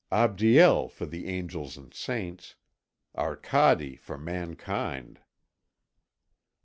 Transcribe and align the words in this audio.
"Abdiel 0.11 0.87
for 0.89 1.05
the 1.05 1.27
angels 1.27 1.77
and 1.77 1.93
saints, 1.93 2.55
Arcade 3.15 3.99
for 3.99 4.17
mankind." 4.17 5.19